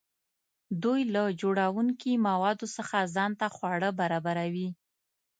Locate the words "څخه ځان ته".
2.77-3.47